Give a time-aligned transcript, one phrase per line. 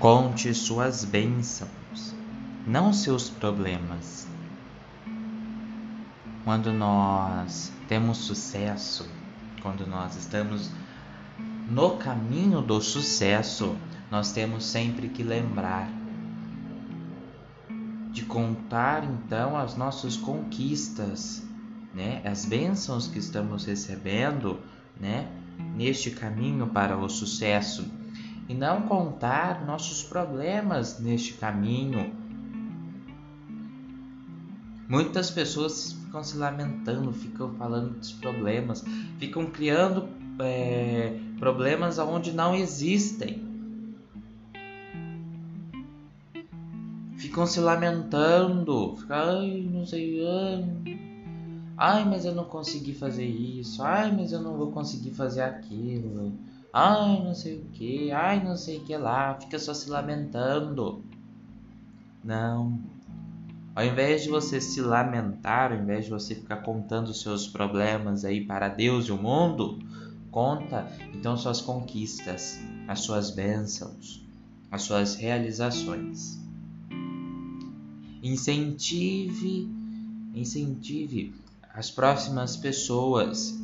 [0.00, 2.14] Conte suas bênçãos,
[2.66, 4.26] não seus problemas.
[6.42, 9.06] Quando nós temos sucesso,
[9.60, 10.70] quando nós estamos
[11.68, 13.76] no caminho do sucesso,
[14.10, 15.90] nós temos sempre que lembrar
[18.10, 21.42] de contar então as nossas conquistas,
[21.94, 22.22] né?
[22.24, 24.60] As bênçãos que estamos recebendo,
[24.98, 25.28] né?
[25.76, 27.99] Neste caminho para o sucesso
[28.50, 32.12] e não contar nossos problemas neste caminho.
[34.88, 38.84] Muitas pessoas ficam se lamentando, ficam falando dos problemas,
[39.20, 40.08] ficam criando
[40.40, 43.40] é, problemas onde não existem.
[47.18, 50.98] Ficam se lamentando, ficam, ai, não sei, ai,
[51.76, 56.32] ai, mas eu não consegui fazer isso, ai, mas eu não vou conseguir fazer aquilo,
[56.72, 61.04] ai, não sei o que, ai, não sei o que lá, fica só se lamentando.
[62.22, 62.78] Não.
[63.74, 68.24] Ao invés de você se lamentar, ao invés de você ficar contando os seus problemas
[68.24, 69.78] aí para Deus e o mundo,
[70.30, 74.24] Conta então suas conquistas, as suas bênçãos,
[74.70, 76.38] as suas realizações.
[78.22, 79.68] Incentive,
[80.32, 81.34] incentive
[81.74, 83.59] as próximas pessoas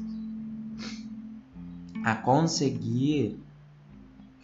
[2.07, 3.37] a conseguir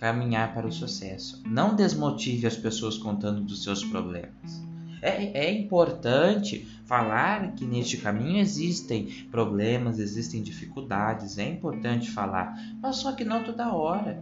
[0.00, 1.40] caminhar para o sucesso.
[1.46, 4.60] Não desmotive as pessoas contando dos seus problemas.
[5.00, 12.52] É, é importante falar que neste caminho existem problemas, existem dificuldades, é importante falar,
[12.82, 14.20] mas só que não toda hora.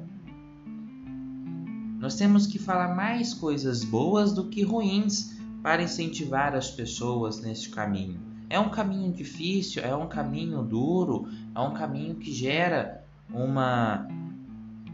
[1.98, 7.70] Nós temos que falar mais coisas boas do que ruins para incentivar as pessoas neste
[7.70, 8.20] caminho.
[8.50, 13.00] É um caminho difícil, é um caminho duro, é um caminho que gera
[13.32, 14.06] uma,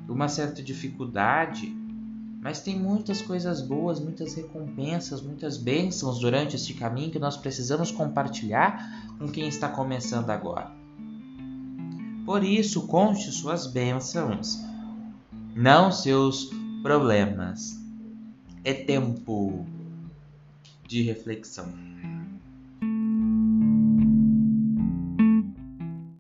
[0.09, 1.75] uma certa dificuldade,
[2.41, 7.91] mas tem muitas coisas boas, muitas recompensas, muitas bênçãos durante este caminho que nós precisamos
[7.91, 10.71] compartilhar com quem está começando agora.
[12.25, 14.59] Por isso, conte suas bênçãos,
[15.55, 16.51] não seus
[16.83, 17.81] problemas.
[18.65, 19.65] É tempo
[20.87, 21.73] de reflexão.